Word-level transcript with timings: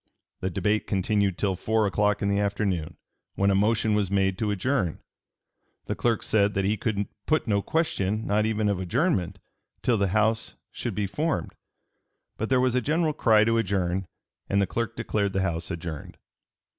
The 0.39 0.49
debate 0.49 0.87
continued 0.87 1.37
till 1.37 1.55
four 1.55 1.85
o'clock 1.85 2.23
in 2.23 2.27
the 2.27 2.39
afternoon, 2.39 2.97
when 3.35 3.51
a 3.51 3.53
motion 3.53 3.93
was 3.93 4.09
made 4.09 4.35
to 4.39 4.49
adjourn. 4.49 4.99
The 5.85 5.93
clerk 5.93 6.23
said 6.23 6.55
that 6.55 6.65
he 6.65 6.75
could 6.75 7.05
put 7.27 7.45
no 7.47 7.61
question, 7.61 8.25
not 8.25 8.43
even 8.47 8.67
of 8.67 8.79
adjournment, 8.79 9.37
till 9.83 9.99
the 9.99 10.07
House 10.07 10.55
should 10.71 10.95
be 10.95 11.05
formed. 11.05 11.53
But 12.35 12.49
there 12.49 12.59
was 12.59 12.73
a 12.73 12.81
general 12.81 13.13
cry 13.13 13.43
to 13.43 13.59
adjourn, 13.59 14.07
and 14.49 14.59
the 14.59 14.65
clerk 14.65 14.95
declared 14.95 15.33
the 15.33 15.43
House 15.43 15.69
adjourned. 15.69 16.17